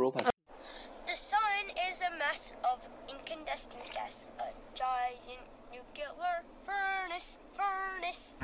[0.00, 0.30] GoPro 拍。
[1.06, 8.34] The sun is a mass of incandescent gas, a giant nuclear furnace, furnace.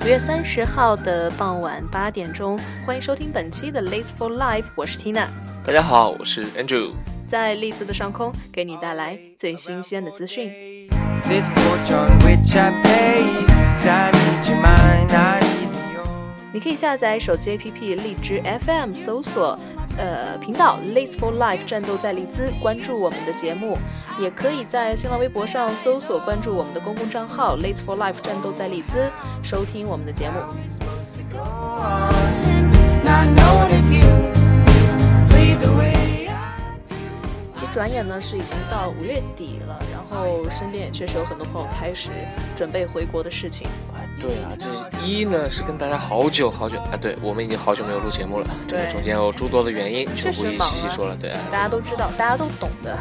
[0.00, 5.28] 五月三十号的傍晚八点钟，欢迎收听本期的《Late for Life》，我是 Tina，
[5.64, 6.94] 大家好，我是 Andrew。
[7.28, 10.50] 在利兹的上空给你带来最新鲜的资讯。
[16.50, 19.58] 你可以下载手机 app 荔枝 fm 搜索
[19.98, 23.76] 呃频道 late for life 战斗在利兹关注我们的节目
[24.18, 29.10] 也可以在新浪微博上搜索关注我们的公共账号 late for life 战斗在利兹
[29.42, 30.38] 收听我们的节目。
[33.04, 33.28] Not
[33.92, 34.06] you
[35.30, 35.97] lead the way
[37.78, 42.10] 一转眼呢是已经到五月底了，然后身边也确实有很多朋友开始
[42.56, 43.68] 准备回国的事情。
[44.20, 44.68] 对啊，这
[45.06, 51.16] 一呢是跟大家好久好久啊，对我们已经好久没有录节目了，这个对中间有诸多的原因，就确不一细细说了。
[51.22, 52.98] 对啊，大家都知道，大家都懂的。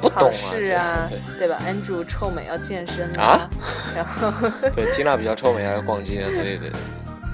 [0.00, 3.48] 不懂啊考试啊对，对吧？Andrew 臭美要健身啊，
[3.94, 4.32] 然后
[4.74, 6.72] 对，Tina 比较臭美，要逛街，对对对，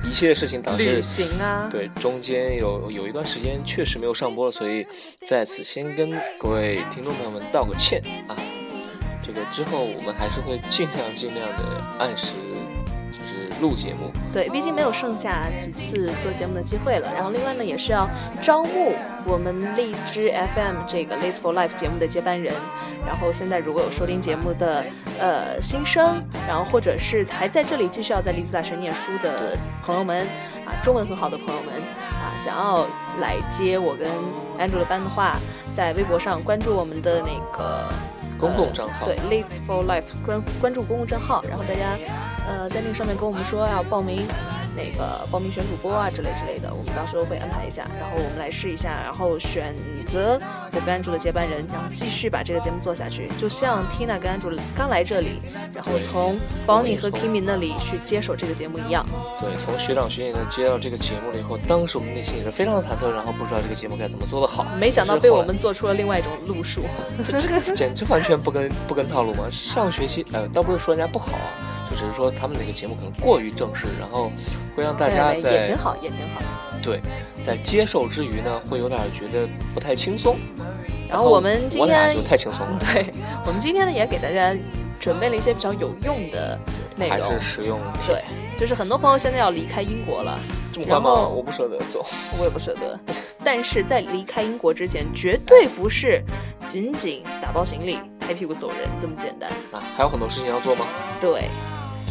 [0.08, 4.86] 一系列事情导致旅行啊，对，中间有有一段时间确实没有上播了，所以
[5.26, 8.36] 在此先跟各位听众朋友们道个歉啊。
[9.22, 12.34] 这个之后我们还是会尽量尽量的按时
[13.34, 14.10] 就是录节目。
[14.32, 17.12] 对，毕竟没有剩下几次做节目的机会了。
[17.14, 18.08] 然后另外呢，也是要
[18.40, 18.94] 招募
[19.26, 22.54] 我们荔枝 FM 这个 Lace for Life 节目的接班人。
[23.06, 24.84] 然后现在如果有收听节目的
[25.18, 30.26] 呃新生，然后或者是还在这里继续要在利兹大学念书的朋友们
[30.64, 31.74] 啊，中文很好的朋友们
[32.12, 32.86] 啊，想要
[33.20, 34.08] 来接我跟
[34.58, 35.36] Andrew 的班的话，
[35.74, 37.88] 在微博上关注我们的那个。
[38.36, 41.96] 公共账号对 l e a t s for Life 关关注公共账号，然后大家
[42.46, 44.26] 呃在那个上面跟我们说要报名
[44.76, 49.74] 那个报名选主播啊之类之类的，我们到时候会安排一下，然后我们来试一下，然后选
[50.06, 50.40] 择
[50.72, 53.28] 我跟安主的接班人，然后继续把这个节目做下去。
[53.38, 55.40] 就像 Tina 跟安主刚来这里，
[55.72, 56.36] 然后从
[56.66, 59.06] Bonnie 和 Kimi 那里去接手这个节目一样。
[59.40, 64.66] 对，从学长学姐那接到这个节目了以后，当时我们内心也是非常的忐忑，然后不知道这个节目该怎么做的好。
[64.76, 66.82] 没想到被我们做出了另外一种路数。
[67.28, 69.46] 这这个简直完全不跟不跟套路嘛！
[69.52, 71.73] 上学期呃，倒不是说人家不好啊，就
[72.04, 74.30] 只是说他们那个节目可能过于正式，然后
[74.76, 76.42] 会让大家在也挺好，也挺好。
[76.82, 77.00] 对
[77.42, 80.36] 在接受之余呢，会有点觉得不太轻松。
[81.08, 83.06] 然后我们今天就太轻松了， 对
[83.46, 84.54] 我们今天呢也给大家
[85.00, 86.58] 准备了一些比较有用的
[86.96, 87.34] 内容还。
[87.34, 87.80] 是实用。
[88.06, 88.22] 对，
[88.56, 90.38] 就是很多朋友现在要离开英国了，
[90.72, 91.28] 这么快吗？
[91.28, 92.04] 我不舍得走。
[92.38, 92.98] 我也不舍得。
[93.42, 96.22] 但是在离开英国之前，绝对不是
[96.66, 99.50] 仅仅打包行李、拍屁股走人这么简单。
[99.70, 100.86] 啊，还有很多事情要做吗？
[101.20, 101.48] 对，这个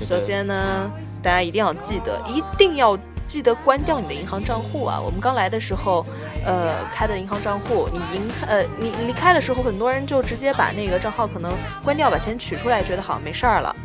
[0.03, 0.91] 首先呢，
[1.22, 5.00] 大家一定要记得，一定要记得关掉你的银行账户啊！
[5.00, 6.06] 我们刚来的时候，
[6.46, 11.53] 呃，开的银行账户，你银呃，你离开的时候，很多人就直接把那个账号可能
[11.84, 13.75] 关掉，把钱取出来，觉得好像没事儿了。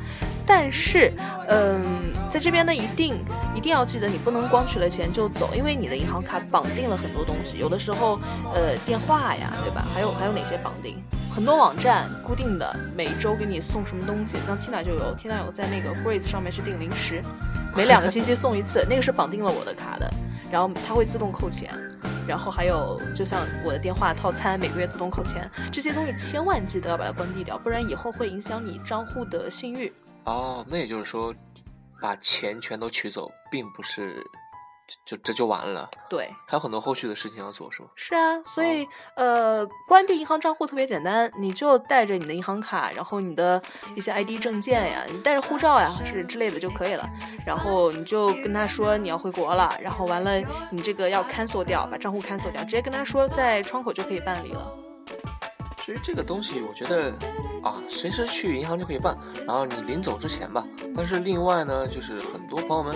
[0.48, 1.12] 但是，
[1.46, 1.84] 嗯，
[2.30, 3.14] 在这边呢，一定
[3.54, 8.18] 一定要记得，你不能光取了钱就走，因为你的银行卡绑定了很多东西，有的时候，
[8.54, 9.84] 呃，电话呀，对吧？
[9.94, 10.96] 还有还有哪些绑定？
[11.30, 17.22] 很多网站固定的每周给你送什么东西，像 Tina 就有，Tina 有在那个 Grace 上面去订零食，
[17.76, 20.10] 每两个星期送一次，那个是绑定了我的卡的，
[20.50, 21.70] 然后它会自动扣钱。
[22.26, 29.92] 然后还有，就像我的电话套餐，每个月自动扣钱，这些东西千万记得要把它关闭掉，不然以后会影响你账户的信誉。
[30.28, 31.34] 哦，那也就是说，
[32.02, 34.22] 把钱全都取走，并不是
[35.06, 37.88] 就就这就完了，对，还有很多后续的事情要做，是吗？
[37.96, 43.60] 是啊，所以、呃，关闭银行账户特别简单，你就带着你的银行卡，然后你的
[43.94, 47.08] 一些 ID 证件呀，你带着护照呀是之类的就可以了。
[47.46, 50.38] 然后你就跟他说你要回国了，然后完了
[50.70, 54.87] 你这个要 cancel 掉，把账户 cancel 掉，直接跟他说在窗口就可以办理了。
[55.88, 57.10] 其实这个东西，我觉得
[57.62, 59.16] 啊，随时去银行就可以办，
[59.46, 60.62] 然后你临走之前吧。
[60.94, 62.94] 但是另外呢，就是很多朋友们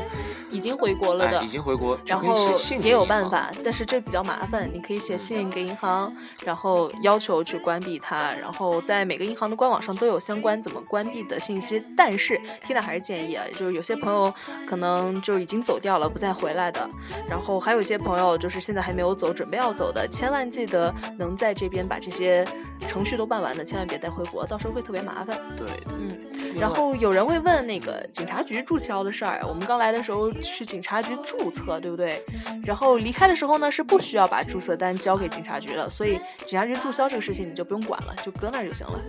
[0.51, 4.69] 已经回国了的，哎、已经回国，然后也有办法，但是这比较麻烦。
[4.71, 6.15] 你可以写信给银行，
[6.45, 11.83] 然后要求去关闭它，然后在每个银行的官网上都有相关怎么关闭的信息。
[11.97, 14.31] 但是 Tina 还是建议啊，就是有些朋友
[14.67, 16.87] 可能就已经走掉了，不再回来的，
[17.27, 22.47] 然后还有一些朋友就是现在还没有走，准备要走的，千万记得能在这边把这些
[22.87, 25.39] 程序都办完了，千万别带回国，到时候会特别麻烦。
[25.57, 26.19] 对，嗯，
[26.59, 32.23] 然后有人会问那个警察局注销的事儿，我们刚来的时候去警察局注册，对不对？
[32.65, 39.03] 然后离开的时候呢，是不需要把注册单交给警察局的，所以警察局注销这个事情你就不用管了，就搁那儿就行了。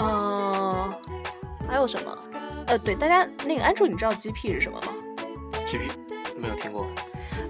[0.00, 0.94] 嗯、
[1.68, 2.12] 还有什么？
[2.66, 4.88] 呃，对，大家那个安卓，你知道 GP 是什么吗
[5.66, 5.90] ？GP
[6.36, 6.86] 没有听过，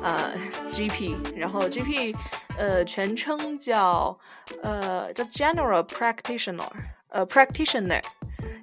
[0.03, 0.33] 呃
[0.73, 2.15] ，GP，然后 GP，
[2.57, 4.17] 呃，全称叫
[4.63, 6.69] 呃叫 General Practitioner，
[7.09, 8.03] 呃，Practitioner。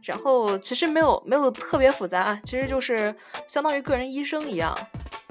[0.03, 3.13] 然后其实没有没有特别复杂啊，其实就是
[3.47, 4.77] 相当于个人医生一样。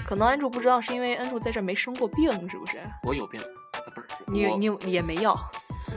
[0.04, 2.78] 可能安住不知道，是因为安住在这儿没生过病，是不是？
[3.04, 5.34] 我有病，啊、不是你你也没药，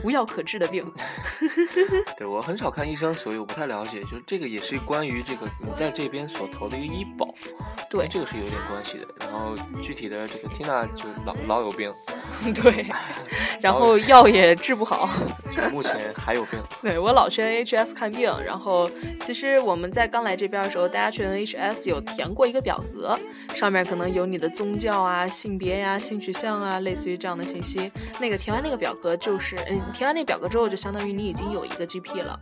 [0.02, 0.84] 无药可治的病。
[2.16, 4.00] 对我很少看医生，所以我不太了解。
[4.02, 7.34] 就是这个也是关于这个你在这边所投的一个医保，
[7.88, 9.06] 对这个是有点关系的。
[9.20, 11.90] 然后具体的这个 Tina 就老老有病，
[12.54, 12.86] 对，
[13.60, 15.08] 然后药也治不好。
[15.52, 16.58] 就目前还有病。
[16.82, 18.90] 对我老去 NHS 看病，然后
[19.22, 23.18] 其实我们在刚来这边的时候，大家去 NHS 有填过一个表格，
[23.54, 27.90] 上面可能有你的宗教啊、性别呀、性取向啊，类似于这样的信息。
[28.20, 29.56] 那个填完那个表格就是，
[29.92, 32.38] 填完那表格之后，就相当于你已经有一个 GP 了，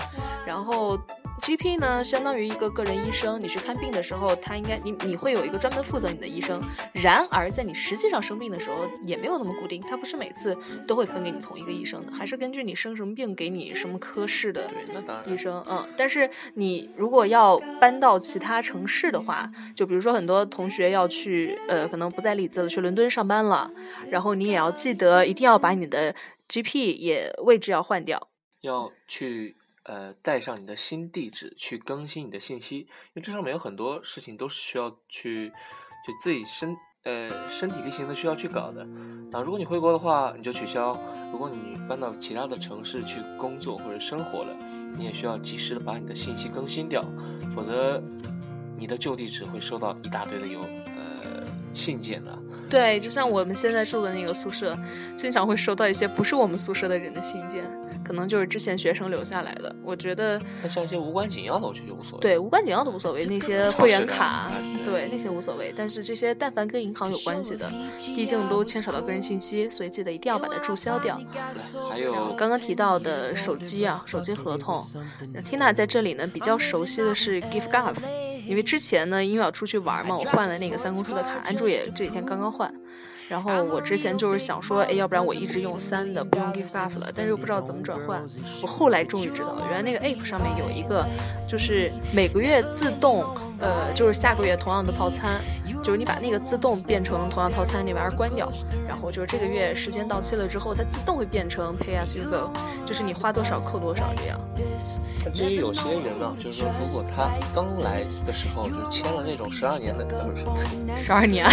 [0.46, 0.98] 然后。
[1.42, 3.40] GP 呢，相当于一个个人医生。
[3.40, 6.60] 你去看病的时候，他应该你你会有一个专门负责你的医生。
[6.92, 10.56] 然而，在你实际上生病的时候，也没有那么固定，他不是每次
[10.88, 14.68] 都会分给你同一个医生的，还是根据你生什么病给你什么科室的
[15.26, 15.62] 医生。
[15.68, 23.70] 嗯，但是你如果要搬到其他城市的话，就比如说很多同学要去，呃，可能不在里兹了，去伦敦上班了，
[24.10, 26.14] 然后你也要记得一定要把你的
[26.48, 28.28] GP 也位置要换掉。
[28.62, 29.54] 要去
[29.86, 35.48] 呃带上你的新地址去更新你的信息，因为这上面有很多事情都是需要去
[36.06, 38.82] 就自己身呃身体力行的需要去搞的。
[39.32, 40.96] 啊，如果你回国的话，你就取消；
[41.32, 44.56] 如果你搬到其他的城市去工作或者生活了，
[44.96, 47.04] 你也需要及时的把你的信息更新掉，
[47.52, 48.02] 否则
[48.76, 52.36] 你的旧地址会收到一大堆的邮呃信件的。
[52.68, 54.76] 对，就像我们现在住的那个宿舍，
[55.16, 57.64] 经常会收到一些不是我们宿舍的人的信件，
[58.04, 59.74] 可能就是之前学生留下来的。
[59.84, 62.22] 我觉得，但像一些无关紧要的，我觉得就无所谓。
[62.22, 64.52] 对无关紧要的无所谓，那些会员卡啊，
[64.84, 65.72] 对那些无所谓。
[65.76, 71.20] 但是这些但凡跟银行有关系的，毕竟都牵扯到个人信息，所以记得一定要把它注销掉。
[71.32, 71.40] 对，
[71.88, 74.84] 还有刚刚提到的手机啊，手机合同
[75.44, 77.94] ，Tina 在这里呢比较熟悉的是 GiftGov，
[78.46, 82.72] 因为之前呢因为要出去玩嘛，我换了那个三公司的卡，安住也这几天刚刚换。
[83.28, 88.24] 然后我之前就是想说，哎，要不然我一直用三的，不用 gift buff 了，但是又不知道怎么转换。
[88.62, 91.04] 我后来终于知道，原来那个 App 上面有一个，
[91.48, 93.24] 就是每个月自动，
[93.58, 95.40] 呃，就是下个月同样的套餐，
[95.82, 98.52] 就是你把那个自动变成同样套餐那玩意儿关掉，
[98.86, 102.50] 然后就是这个月时间到期了之后，它自动会变成 Pay as you go，
[102.86, 104.38] 就是你花多少扣多少这样。
[105.24, 111.50] 那至于有些人呢，就是说，如果他刚来的时候就签了那种十二年的，呃，不是十二年，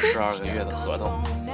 [0.00, 1.10] 十二个月的合同，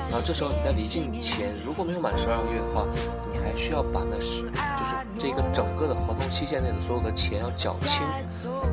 [0.09, 2.87] 然后这时候你在离境前如果没有满十二个月的话，
[3.33, 8.03] 你还需要把那十就是这个整个的合同期限内的所有的钱要缴清，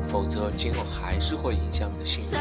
[0.08, 2.40] 否则今后还是会影响你的信用，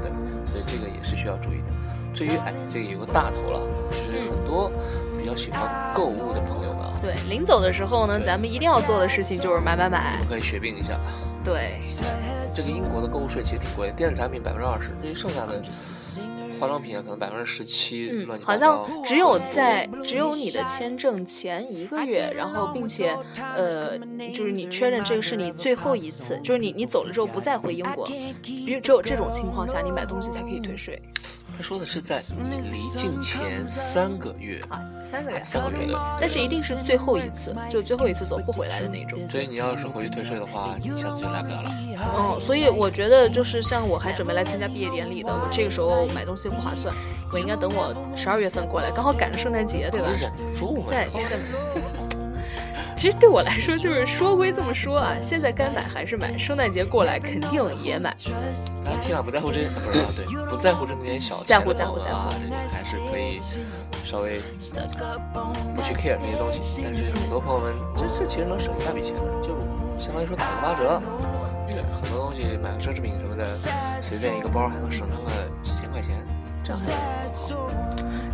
[0.00, 0.10] 对，
[0.46, 1.66] 所以这个也是需要注意的。
[2.14, 3.60] 至于哎，这个有个大头了，
[3.90, 4.70] 就是很多
[5.18, 10.98] 比较喜欢购物的朋友们啊，对，临走的时候呢，咱们一定要做的事情就是买买我买们，可以血并一下。
[11.44, 11.78] 对，
[12.54, 15.60] 这个英国的购物税其实挺贵的，电子产品百分之二十，至于剩下的
[16.58, 18.56] 化妆品啊，可能百分之十七，嗯好。
[18.56, 23.16] 像只有在只有你的签证前一个月，然后并且
[23.54, 23.98] 呃，
[24.34, 28.06] 就是你确认这个是你最后一次，就是你你走了之后不再回英国，
[28.42, 31.00] 只只有这种情况下，你买东西才可以退税
[31.56, 34.78] 他说的是在你离境前三个月，啊，
[35.10, 36.18] 三个月，三个月的。
[36.20, 39.18] 但是一定是最后一次，就最后一次走不回来的那种。
[39.26, 41.70] 所以你要是回去退税的话，你下次就来不了了。
[41.98, 46.94] 嗯，所以我觉得就是像我还准备来参加毕业典礼的，我这个时候买东西不划算，
[47.32, 50.08] 我应该等我十二月份过来，刚好赶着圣诞节，对吧？
[50.14, 50.88] 你忍得住吗？
[50.90, 51.44] 再再再买。
[52.96, 58.16] 其实对我来说，就是说归这么说啊，现在该买还是买，圣诞节过来肯定也买。
[58.82, 63.38] 当然，Tina 不在乎这，不是啊，对，不在乎这么点小钱在乎在乎啊，这个还是可以
[64.02, 64.40] 稍微
[65.76, 66.82] 不去 care 这些东西。
[66.82, 69.54] 但是很多朋友们，这这其实能省一大笔钱的，就
[70.02, 71.00] 相当于说打个八折。
[71.68, 75.30] 对，很多东西买个奢侈品什么的，随便一个包还能省他们
[75.62, 76.16] 几千块钱，
[76.66, 77.76] 这样还是很好。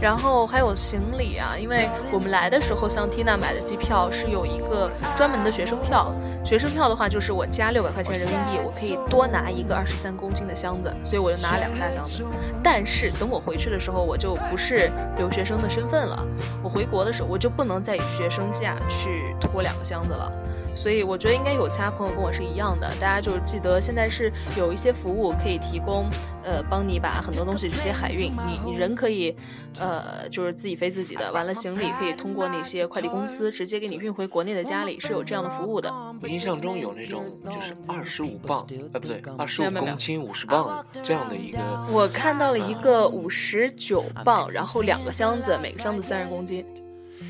[0.01, 6.13] 然后还有行李啊，因为我们来的时候，像 Tina 买的机票是有一个专门的学生票，
[6.45, 12.25] 学生票的话就是我加六百块钱人民币，我可以多拿一个二十三公斤的箱子，所以我就拿了两个大箱子。
[12.65, 16.27] 但是等我回去的时候，我就不是留学生的身份了，
[16.65, 20.33] 我回国的时候我就不能再以学生价去拖两个箱子了。
[20.75, 26.09] 所以我觉得应该有其他朋友跟我是一样的，大家就是记得现在是有一些服务可以提供，
[26.43, 29.37] 呃，帮你把很多东西直接海运，你你人可以，
[29.79, 35.93] 呃，就是自己飞自己的，完了行李可以通过那些快递公司直接给你运回国内的家里，是有这样的服务的。
[36.21, 41.59] 我印象中有那种就是二十五磅，哎不对，二十五公斤五十磅这样的一个，
[41.91, 46.65] 我看到了一个五十九磅，然后两个箱子，每个箱子三十公斤。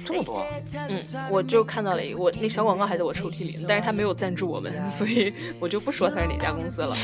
[0.05, 0.47] 这么多啊，
[0.89, 6.97] 嗯，我就看到了一个，我那小广告还在我抽屉里，但是他没有赞助我们， 所以我就不说他是哪家公司了。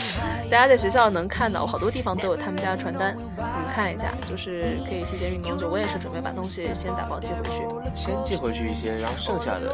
[0.51, 5.65] 大家在学校能看到，好多地方都有他们家的传单，你们看一下，就是可以提前运东西。
[5.65, 7.63] 我也是准备把东西先打包寄回去。
[7.97, 9.73] 先寄回去一些，然后剩下的，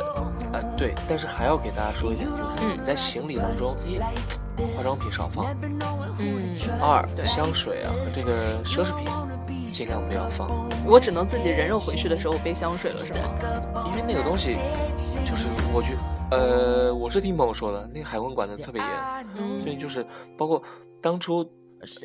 [0.52, 3.99] 啊对，但是还要给大家说一点，就是在行李当中，一
[4.76, 5.47] 化妆品少放，
[6.19, 9.07] 嗯，二香水啊和这个奢侈品
[9.75, 10.49] 尽量不要放，
[10.87, 13.19] 我只能自己人肉回去的时候背香水了，是吗？
[13.87, 14.57] 因为那个东西
[15.26, 15.97] 就是我觉
[16.31, 18.88] 呃我是听朋友说的，那个海关管的特别严，
[19.62, 20.07] 所以嗯，就是
[20.38, 20.62] 包括
[21.02, 21.45] 当初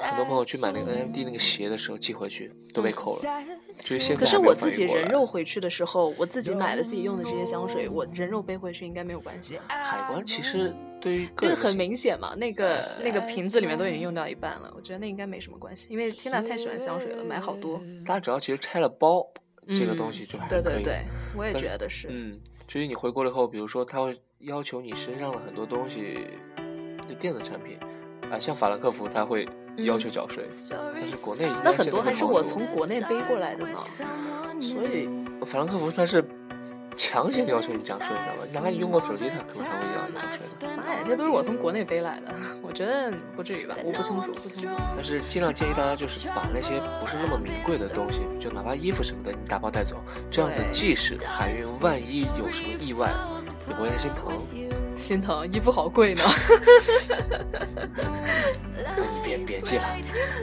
[0.02, 3.22] 很多朋友去买那个 NMD 那个鞋的时候寄回去都被扣了，
[3.80, 9.60] 就是现在可是我自己人肉回去的时候，我自己买了自己用的这些香水，我人肉背回去应该没有关系。
[9.68, 17.82] 海关其实对于个这个很明显嘛，那个那个瓶子里面都已经用掉一半了，我觉得那应该没什么关系，因为缇娜太喜欢香水了，买好多。
[18.06, 19.26] 大家只要其实拆了包，
[19.76, 20.74] 这个东西就还嗯对可以。
[20.76, 21.02] 对对，
[21.38, 22.08] 我也觉得是。
[22.12, 26.20] 嗯，至于你回国了以后，比如说他会要求你身上的很多东西，
[27.08, 27.78] 就电子产品
[28.30, 30.44] 啊，像法兰克福他会要求缴税，
[30.94, 33.78] 但是国内那很多还是我从国内背过来的呢，
[34.60, 35.10] 所以
[35.46, 36.24] 法兰克福它是
[36.96, 38.44] 强行要求你缴税，你知道吗？
[38.54, 40.76] 哪怕你用过手机，他可能还会要你缴税的。
[40.76, 44.68] 妈呀，这都是我从国内背来的，我觉得不至于吧，我不清楚，不清楚。
[44.96, 49.96] 但是尽量建议大家就是把那些不是那么名贵的东西，就哪怕衣服什么的，你打包带走，
[50.30, 53.10] 这样子即使海运万一有什么意外，
[53.68, 54.34] 也不会太心疼。
[55.00, 56.22] 心疼，衣服好贵呢。
[58.96, 59.84] 那 你别别寄了，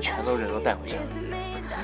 [0.00, 1.02] 全都人肉带回去了。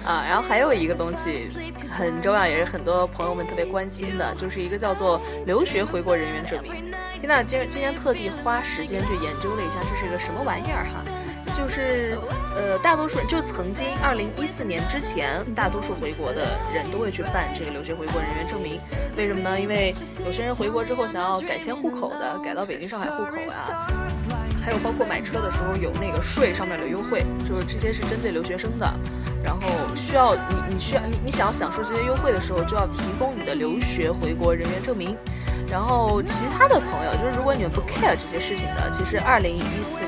[0.04, 1.48] 啊，然后还有一个东西
[1.90, 6.72] 很重要，也是很多朋友们特别关心的，就是一个叫做留学回国人员证明。
[7.20, 11.04] 天呐今今天特地花时间去研究了一下，这是一个什么玩意儿哈？
[11.56, 12.18] 就是
[12.54, 18.80] 呃，大多数就曾经二零一四年之前，大多数回国的人都会去办这个留学回国人员证明。
[19.16, 19.60] 为什么呢？
[19.60, 19.94] 因为
[20.24, 23.86] 有些人回国之后想要改迁户口的，改到北京、上海户口呀、
[24.64, 28.86] 还有包括买车的时候有那个税上面的优惠，就是这些是针对留学生的。
[29.44, 29.62] 然后
[29.96, 35.16] 需要你，你需要你你想要享受这些优惠的时候，就要提供你的留学回国人员证明。
[35.68, 40.04] 然后其他的朋友，就是如果你们不 care 这些事情的，其实二零一四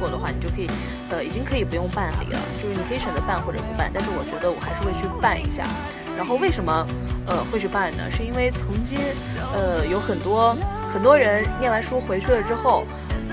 [0.00, 0.68] 后的话，你就可以，
[1.10, 3.90] 呃，已经可以不用办理了，就是你可以选择办或者不办。
[3.92, 5.64] 但是我觉得我还是会去办一下。
[6.16, 6.86] 然后为什么
[7.26, 8.04] 呃会去办呢？
[8.10, 8.98] 是因为曾经
[9.52, 10.56] 呃有很多
[10.92, 12.84] 很多人念完书回去了之后，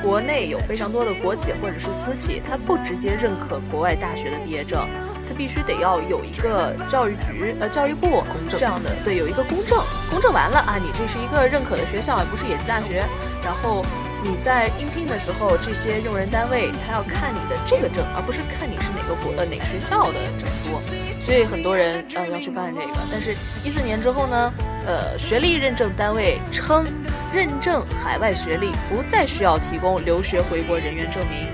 [0.01, 4.87] 国内有非常多的国企或者是私企，他不直接认可国外大学的毕业证，
[5.27, 13.05] 他必须得要有一个教育局呃教育部这样的对有一个公证，公证完了啊，你这是一个认可的学校，不是野鸡大学，
[13.45, 13.85] 然后。
[14.23, 20.79] 你在应聘的时候，这些用人单位他要看你的这个证，而不是看你是哪个国呃哪个学校的证书，
[21.19, 22.93] 所以很多人呃要去办这个。
[23.11, 24.53] 但是，一四年之后呢，
[24.85, 26.85] 呃，学历认证单位称，
[27.33, 31.47] 认证海外学历不再需要提供留学回国人员证明。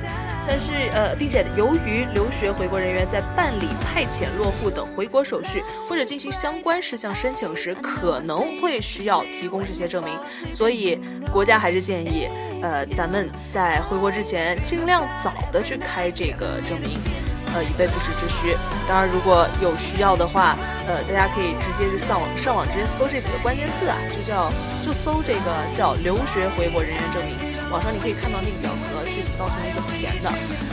[0.48, 10.18] 但是，呃，并且由于留学回国人员在办理派遣、落户等回国手续或者进行相关事项申请时，可能会需要提供这些证明，
[10.54, 11.00] 所以
[11.32, 12.30] 国家还是建议，
[12.62, 16.98] 呃，咱们在回国之前尽量早的去开这个证明。
[17.56, 18.56] 呃，以备不时之需。
[18.90, 24.52] 当然，如果有需要的话，呃，大家可以直接去上网上网直接搜这几个关键字啊，就叫
[24.86, 27.36] 就搜这个叫留学回国人员证明。
[27.72, 28.68] 网上你可以看到那个
[29.18, 30.30] 具体告诉你怎么填的。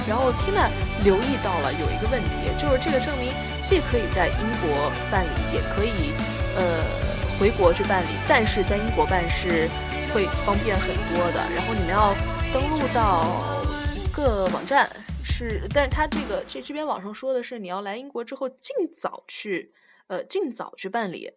[0.06, 0.68] 然后 Tina
[1.02, 3.32] 留意到了有一个问题，就是这个证明
[3.62, 6.12] 既可以在英国办理，也可以
[6.54, 6.84] 呃
[7.40, 9.66] 回国去办理，但是在英国办是
[10.12, 11.40] 会方便很多的。
[11.56, 12.12] 然后你们要
[12.52, 13.24] 登录到
[13.96, 14.88] 一个网站。
[15.26, 19.72] 是，但是他这个这这边网上说的是，你要来英国之后尽早去，
[20.06, 21.32] 呃，尽早去办理。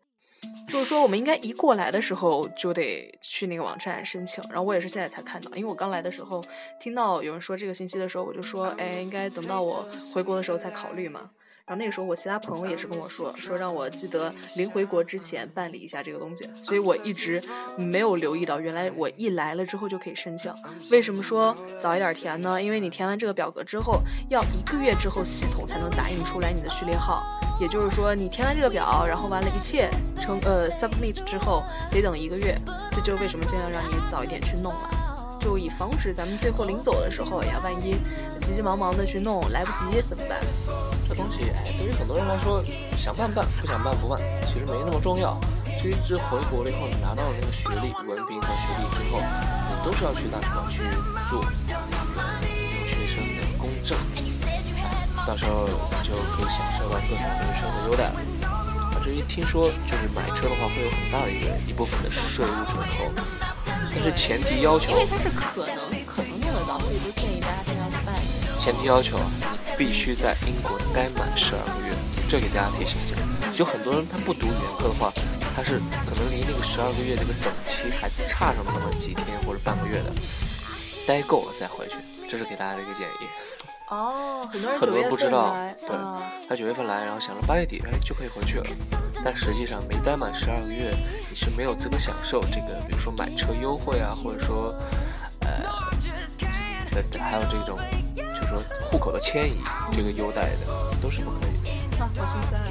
[0.70, 4.44] 就是说，我们应该一过来的时候就得去那个网站申请。
[4.50, 6.44] 然后我也是现在才看到，因为我刚来的时候
[6.80, 11.30] 听到有人说这个信息的时候，我就说，哎，应该等到我回国的时候才考虑嘛。
[11.66, 17.44] 然后那个时候我其他朋友也是跟我说，说让我记得临回国之前办理一下这个东西，所以我一直
[17.78, 20.50] 没有留意到，原来我一来了之后就可以申请。
[20.92, 22.62] 为什么说早一点填呢？
[22.62, 27.22] 因为你填完这个表格之后，要一个月之后系统才能打印出来你的序列号，
[27.60, 29.90] 也就是说你填完这个表，然后完了一切
[30.22, 32.58] 成呃 submit 之后，得等一个月。
[32.92, 34.90] 这就为什么尽量让你早一点去弄嘛，
[35.40, 37.96] 就以防止咱们最后临走的时候呀，万一
[38.42, 40.40] 急急忙忙的去弄来不及怎么办？
[41.08, 42.64] 这东西，哎，对于很多人来说，
[42.96, 45.40] 想办办，不想办不办，其实没那么重要。
[45.80, 49.22] 至于这回国了以后，你拿到了那个学历、文凭和学历之后，
[49.70, 50.82] 你都是要去大使馆去
[51.30, 51.50] 做留
[52.90, 53.96] 学生的公证，
[55.28, 55.68] 到时候
[56.02, 58.16] 就可以享受到各种留学的优待了。
[58.48, 63.12] 啊，至于听说就是买车的话，会有很大的一个一部分的税务折扣，
[63.94, 68.56] 但是前提要求因，为它是可能可能弄得到，所以就建议大家尽量去办一下。
[68.64, 71.94] 前提要求啊，你必须在英国待满十二个月，
[72.30, 73.18] 这给大家提醒一下。
[73.60, 75.12] 有很多人他不读语言课的话，
[75.54, 80.14] 他是可能离那个十二个月这个整期还差上那么几天或者半个月的，
[81.06, 81.96] 待够了再回去，
[82.32, 83.28] 这是给大家的一个建议。
[83.90, 88.66] 哦，很多人很多人不知道，对啊，他九月份来，然后想着八月底，哎就可以回去了，
[89.24, 90.94] 但实际上没待满十二个月，
[91.30, 94.76] 你是没有资格享受这个，比如说买车优惠啊，或者说，
[95.40, 95.50] 呃，
[96.96, 97.80] 呃还有这种
[98.14, 99.62] 就是说户口的迁移
[99.94, 100.68] 这个优待的，
[101.02, 102.04] 都是不可以的。
[102.04, 102.68] 啊，好心塞啊。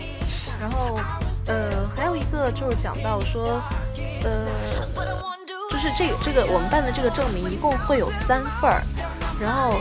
[0.61, 0.99] 然后，
[1.47, 3.63] 呃，还有一个就是讲到说，
[4.23, 4.47] 呃，
[5.71, 8.83] 就是这个这个我们办的这个证明一共会有三份儿，
[9.41, 9.75] 然后，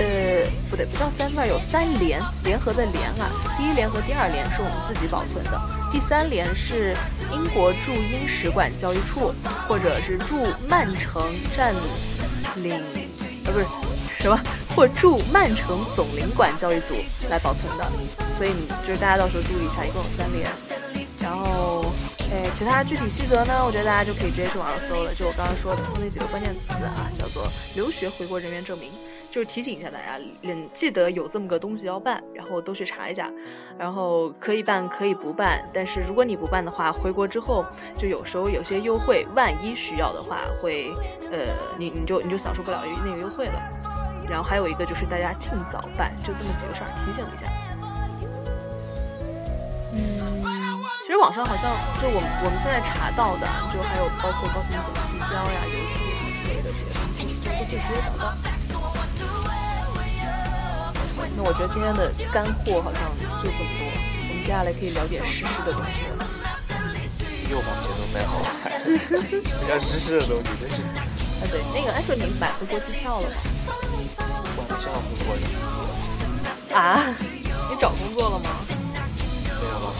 [0.00, 3.28] 呃，不对，不叫三份，有三联，联合的联啊。
[3.58, 5.60] 第一联和第二联是我们自己保存的，
[5.92, 6.96] 第三联是
[7.30, 9.34] 英国驻英使馆交易处
[9.68, 11.22] 或者是驻曼城
[11.54, 11.74] 占
[12.56, 12.80] 领，
[13.44, 13.66] 呃，不是
[14.18, 14.40] 什么，
[14.74, 16.94] 或驻曼城总领馆交易组
[17.28, 17.86] 来保存的。
[18.32, 20.48] 所以你就是大家到时候注意一下，一共有三联。
[21.20, 21.84] 然后，
[22.32, 25.14] 诶，其他具体细则呢，我觉得大家就可以直接去网上搜了。
[25.14, 28.90] 就我刚刚说的，搜那几个关键词啊，叫做留学回国人员证明，
[29.30, 33.30] 就是提醒一下大家，嗯，记得有这么个东西要办，然后都去查一下。
[33.78, 37.64] 然后可以办，可以不办，但是如果你不办的话，回国之后
[37.96, 40.90] 就有时候有些优惠，万一需要的话，会，
[41.30, 43.54] 呃，你你就你就享受不了那个优惠了。
[44.28, 47.50] 然后还有一个就是大家尽早办，就这么几个事儿提醒一下。
[49.94, 49.98] 嗯，
[51.06, 51.70] 其实网上好像
[52.02, 58.34] 就我们我们现在查到的啊，就还有包括告诉你怎么提交呀、邮寄啊之类的这些东西，就都可以直接找到。
[61.36, 63.02] 那我觉得今天的干货好像
[63.42, 63.86] 就这么多，
[64.28, 66.26] 我们接下来可以聊点实施的东西了。
[67.50, 68.80] 又把节奏带坏了，
[69.58, 70.82] 比较实施的东西真是。
[71.40, 73.34] 啊，对，那个安卓，你买回国机票了吗？
[74.56, 75.44] 我还没想好回国呢，
[76.76, 77.02] 啊，
[77.70, 78.50] 你找工作了吗？
[78.68, 79.92] 没有吗？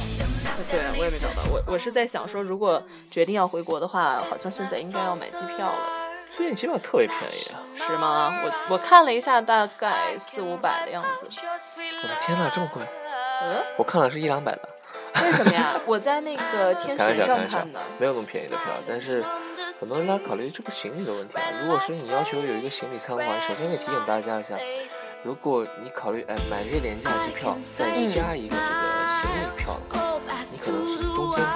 [0.71, 1.43] 对，我也没找到。
[1.51, 6.00] 我我是在想说，如果决定要回国的话，好像现在应该要买机票了，
[6.31, 7.59] 最近机票特别便宜啊！
[7.75, 8.33] 是吗？
[8.45, 11.29] 我我看了一下，大概四五百的样子。
[12.03, 12.83] 我的天哪，这么贵！
[13.43, 14.69] 嗯，我看了是一两百的。
[15.23, 15.73] 为什么呀？
[15.87, 18.67] 我在那个天开玩笑，开选上看的。，没有那么便宜的票。
[18.87, 19.25] 但是
[19.81, 21.43] 很多人他考虑这个行李的问题啊。
[21.63, 24.57] 如果是你要求有一个行李舱的话，首先得提醒大家一下，
[25.25, 31.03] 如果你考虑哎买这些廉价机票，再加一个这个行李票的话，你可能是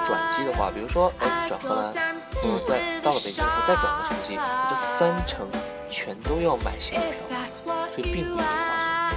[0.05, 1.93] 转机的话，比如说哎转荷兰，
[2.41, 5.47] 或者再到了北京以后再转个城机，这三程
[5.87, 9.15] 全都要买行李票，所以并不一定划算。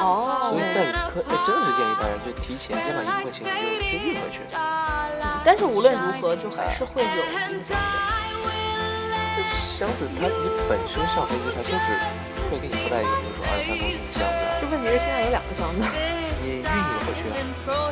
[0.00, 4.40] 哦所以在此刻哎真的是建议大家就提前先把一部分行李就就运回去。
[5.44, 7.08] 但是无论如何，就还是会有
[7.50, 7.84] 影响的。
[9.36, 11.98] 那箱子它你本身上飞机它就是
[12.50, 15.80] 会给你附带一个，比如说二十三公斤的箱子啊，就问题是现在有两个箱子，
[16.50, 17.38] 你运营回去啊，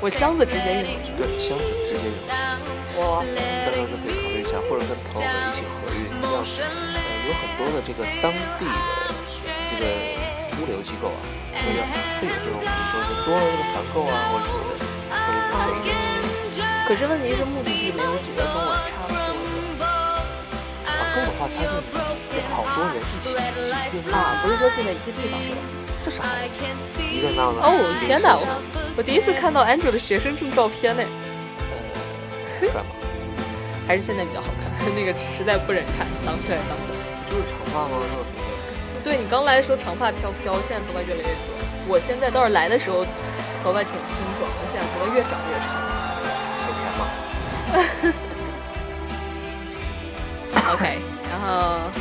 [0.03, 1.13] 我箱子直接运回去。
[1.15, 2.35] 对，箱子直接运回去，
[2.99, 3.23] 哇
[3.63, 8.75] 到时候就可以考虑一下，或者跟朋友们一起合运，这样呃有很多的这个当地的
[9.71, 9.87] 这个
[10.59, 11.23] 物流机构啊，
[11.55, 11.87] 会有
[12.19, 14.83] 会有这种比如说是多了这个团购啊或者什么的，
[15.15, 16.19] 会有便宜点钱。
[16.89, 19.87] 可是问题是目的地没有几个跟我差不多的
[20.83, 21.79] 团购的话，它是
[22.35, 25.63] 有好多人一起挤运费啊，不是说进在一个地方是吧？
[26.09, 26.41] 这啥呀？
[27.13, 27.61] 一个闹呢？
[27.63, 28.37] 哦天哪，哪！
[28.41, 31.05] 我我第一次看到 Andrew 的学生证照片呢，
[32.63, 32.89] 呃，帅吗？
[33.87, 36.97] 还是现在比较好看， 那个实在不忍看，挡起来挡起来。
[37.29, 38.01] 就是长发吗？
[38.01, 39.05] 那有什么的？
[39.05, 41.37] 对你刚来的时候长发飘飘，现在头发越来越短。
[41.87, 43.05] 我现在倒是来的时候
[43.63, 45.77] 头发挺清爽的，现在头发越长越长。
[46.65, 47.05] 省钱吗。
[50.73, 50.97] OK，
[51.29, 51.93] 然后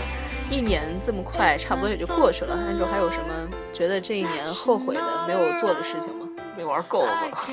[0.50, 2.56] 一年这么快，差不多也就过去了。
[2.56, 6.28] Andrew 还有什么觉得这一年后悔的、没有做的事情吗？
[6.56, 7.46] 没玩够吧？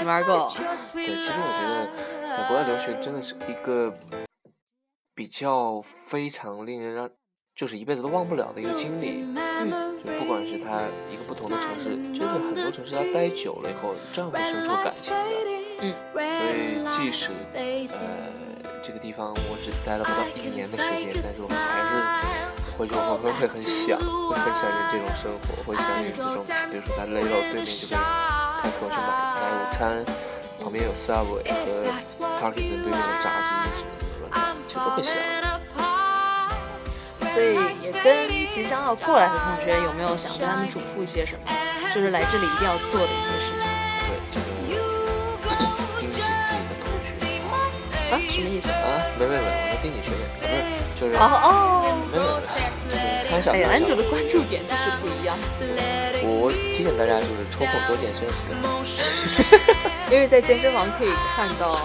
[0.00, 0.50] 没玩够？
[0.92, 3.92] 对，其实我觉得在国外留学真的是一个
[5.14, 7.08] 比较非常令人让，
[7.54, 9.24] 就是一辈子都忘不了的一个经历。
[9.36, 9.70] 嗯，
[10.04, 15.22] 就不管是他一个不同的城市，就是很多城市他待久了以后，这样会生出感情的。
[15.82, 17.62] 嗯，所以即使呃
[18.82, 21.94] 这这个地方我只待了不到一年的时间，但是我还是
[22.76, 27.98] 回去我会会很想，会很想念这种生活，会想念这种，比如说在雷楼对面就可以
[28.66, 30.04] Tesco 去买买午餐，
[30.60, 31.86] 旁边有 Subway 和
[32.42, 35.14] Parkinson 对面的炸鸡什么的，乱七八糟其实都会想。
[37.30, 41.52] 所以也跟即将要过来的同学有没有想跟他们嘱咐一些什么？
[41.94, 43.59] 就是来这里一定要做的一些事情
[48.40, 48.70] 什么意思？
[48.70, 52.96] 啊，没没没，我在跟你学姐，不是，就是哦哦，没没没，就是
[53.28, 53.52] 开玩笑。
[53.52, 55.36] 哎呀，开玩笑安主的关注点就是不一样，
[56.24, 58.56] 我提醒大家，就是抽空多健身，对。
[60.10, 61.78] 因为在健身房可以看到，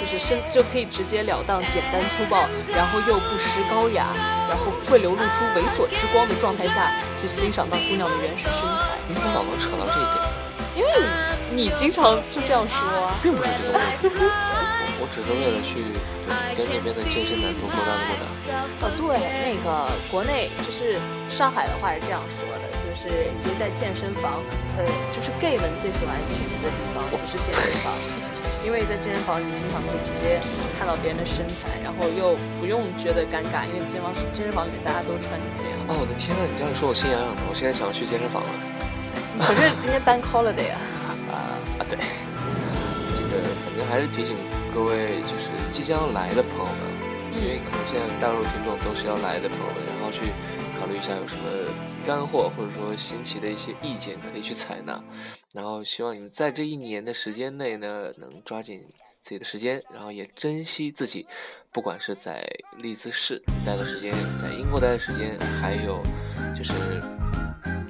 [0.00, 4.08] 就是身就可以直截了当、简单粗暴，然后又不失高雅，
[4.48, 6.90] 然后不会流露出猥琐之光的状态下
[7.20, 8.96] 去欣赏到姑娘的原始身材。
[9.08, 10.24] 你怎么老能扯到这一点？
[10.74, 10.90] 因为
[11.50, 13.14] 你经常就这样说啊。
[13.22, 14.08] 并不是这个问题，
[14.98, 15.84] 我我只是为了去
[16.24, 18.24] 对跟那边的健身男同勾搭的勾搭。
[18.80, 20.96] 呃，对，那个国内就是
[21.28, 24.40] 上海的话是这样说的，就是其实，在健身房，
[24.76, 27.92] 呃，就是 gay 们最喜欢聚集的地方就是健身房，
[28.64, 30.40] 因为在健身房你经常可以直接
[30.78, 35.76] 看到别人的身材，然后又不用觉得尴尬，因为健身房健身房里面大家都穿成这样。
[35.88, 38.50] 哦，我的天呐，你这样说我心痒痒的，我现在想要去健身房了。
[39.38, 40.80] 可是今天 bank holiday 啊，
[41.28, 41.36] 啊
[41.76, 41.98] 啊，对，
[43.12, 44.32] 这个反正还是提醒
[44.76, 50.30] 各位，就是即将来的朋友们，因为可能现在大陆听众都是要来的朋友们，然后去
[50.78, 51.44] 考虑一下有什么
[52.06, 55.02] 干货或者说新奇的一些意见可以去采纳，
[55.54, 61.26] 然后希望你们在这一年的时间内呢，能抓紧自己的时间，然后也珍惜自己，
[61.72, 64.12] 不管是在利兹市待的时间，
[64.42, 66.02] 在英国待的时间，还有
[66.54, 66.74] 就是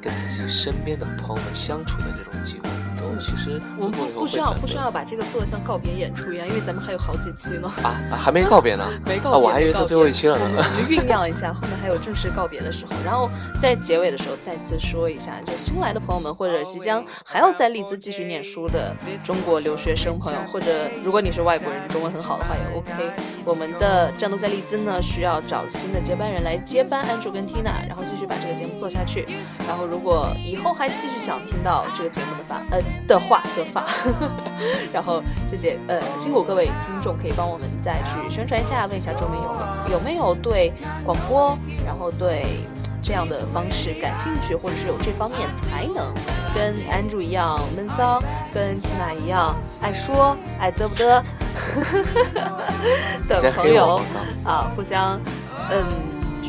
[0.01, 2.69] 跟自己身边的朋友们相处的这种机会，
[3.15, 7.71] 都其实我们不不需要不需要把这个做的像告别演出一样，因为咱们还有好几期呢。
[7.83, 10.55] 啊啊，还没告别呢， 没告别，啊，我还以为是最后一期了我呢。
[10.57, 12.93] 们酝酿一下，后面还有正式告别的时候。
[13.05, 22.93] 然后在结尾的时候再次说一下，就新来的朋友们，或者即将还要在利兹继续念书的中国留学生朋友，或者如果你是外国人，中文很好的话也 OK。
[23.45, 29.25] 我们的战斗在利兹呢，需要找新的接班人来接班安卓跟 Tina，然后继续把这个节目做下去。
[29.69, 33.85] 然后如果以后还继续想听到这个节目的话呃的话的发，
[34.93, 40.73] 然后谢谢呃辛苦各位听众，可以帮我们再去宣传一下，问一下周边有没有有没有对
[41.05, 42.47] 广播，然后对
[43.03, 46.13] 这样的方式感兴趣，或者是有这方面才能，
[46.55, 48.21] 跟 Andrew 一样闷骚，
[48.53, 51.23] 跟 Tina 一样爱说爱嘚不嘚
[53.29, 54.01] 的在朋友？
[54.45, 55.21] 啊，互相
[55.71, 55.87] 嗯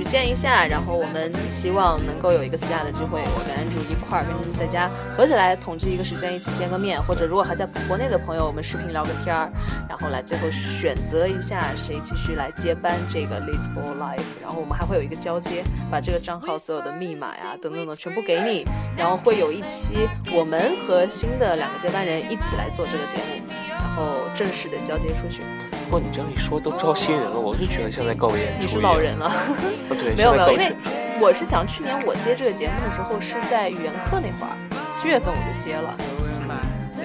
[0.08, 9.52] 见一下，然后我们希望能够有一个私下的机会，我跟 Andrew 一块儿跟大家合起来统计一个时间一起见个面，或者如果还在国内的朋友，我们视频聊个天儿，
[9.90, 18.66] 然后来最后选择一下谁继续来接班这个 Liz for Life，然后我们还会有一个交接，把这个账号所有的密码呀等等的全部给你，
[18.96, 23.44] 然后会有一期我们和新的两个接班人一起来做这个节目，
[23.98, 25.42] 后正式的交接出去。
[25.86, 29.26] 不过你这样一说，都招新人了，我就觉得像在告别演出你是老人了。
[29.90, 30.76] 哦对，没有没有，因为
[31.20, 34.56] 我是想去年我接这个节目的时候是在语言课那会儿，
[34.94, 35.94] 七月份我就接了，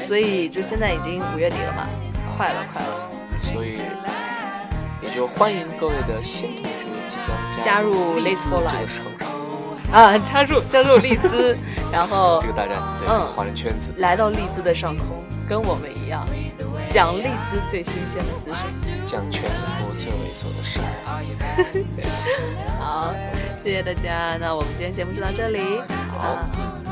[0.07, 1.89] 所以就现在已经五月底了嘛，
[2.37, 3.11] 快了快了。
[3.53, 3.79] 所以
[5.03, 6.71] 也就欢迎各位的新同学
[7.09, 11.57] 即将加入利 Liz 兹 for 这个 Life，啊，加入加入利兹，
[11.93, 15.07] 然后这个大家对嗯华人圈子来到利兹的上空，
[15.49, 16.27] 跟我们一样，
[16.93, 18.69] 讲利兹最新鲜的资讯。
[19.03, 20.85] 讲全国最猥琐的事儿。
[22.79, 23.15] 好，
[23.65, 25.81] 谢谢大家，那我们今天节目就到这里。
[26.11, 26.45] 好啊，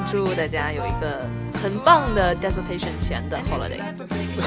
[0.07, 1.29] 祝大家有一个
[1.63, 3.83] 很棒的 dissertation 前的 holiday。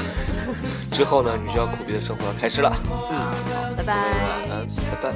[0.92, 2.76] 之后呢，你就要苦逼的生活要开始了。
[2.90, 3.32] 嗯，好，
[3.78, 4.02] 拜拜晚
[4.50, 5.14] 安，拜拜。